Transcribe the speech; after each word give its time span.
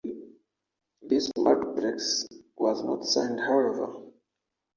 This 1.03 1.31
multiplex 1.37 2.25
was 2.57 2.83
not 2.83 3.05
signed, 3.05 3.39
however. 3.39 4.01